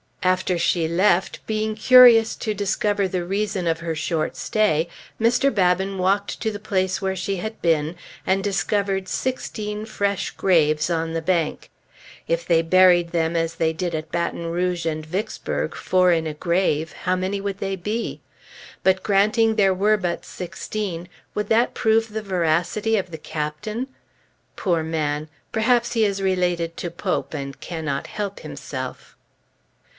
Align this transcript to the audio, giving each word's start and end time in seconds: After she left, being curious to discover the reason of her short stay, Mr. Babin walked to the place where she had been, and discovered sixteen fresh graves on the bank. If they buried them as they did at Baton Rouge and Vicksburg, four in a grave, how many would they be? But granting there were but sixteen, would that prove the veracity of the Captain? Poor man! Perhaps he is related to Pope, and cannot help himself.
After 0.23 0.57
she 0.57 0.87
left, 0.87 1.45
being 1.47 1.75
curious 1.75 2.35
to 2.37 2.53
discover 2.53 3.07
the 3.07 3.23
reason 3.25 3.65
of 3.67 3.79
her 3.79 3.95
short 3.95 4.35
stay, 4.35 4.87
Mr. 5.19 5.53
Babin 5.53 5.97
walked 5.97 6.39
to 6.41 6.51
the 6.51 6.59
place 6.59 7.01
where 7.01 7.15
she 7.15 7.37
had 7.37 7.59
been, 7.61 7.95
and 8.25 8.43
discovered 8.43 9.07
sixteen 9.07 9.85
fresh 9.85 10.31
graves 10.31 10.89
on 10.89 11.13
the 11.13 11.23
bank. 11.23 11.69
If 12.27 12.47
they 12.47 12.61
buried 12.61 13.11
them 13.11 13.35
as 13.35 13.55
they 13.55 13.73
did 13.73 13.93
at 13.95 14.11
Baton 14.11 14.47
Rouge 14.47 14.85
and 14.85 15.05
Vicksburg, 15.05 15.75
four 15.75 16.11
in 16.11 16.25
a 16.27 16.33
grave, 16.35 16.93
how 17.03 17.15
many 17.15 17.39
would 17.41 17.57
they 17.59 17.75
be? 17.75 18.21
But 18.83 19.03
granting 19.03 19.55
there 19.55 19.73
were 19.73 19.97
but 19.97 20.25
sixteen, 20.25 21.09
would 21.33 21.49
that 21.49 21.73
prove 21.73 22.09
the 22.13 22.23
veracity 22.23 22.95
of 22.95 23.09
the 23.11 23.19
Captain? 23.19 23.87
Poor 24.55 24.81
man! 24.83 25.29
Perhaps 25.51 25.93
he 25.93 26.05
is 26.05 26.21
related 26.23 26.75
to 26.77 26.89
Pope, 26.91 27.33
and 27.33 27.59
cannot 27.59 28.07
help 28.07 28.39
himself. 28.39 29.15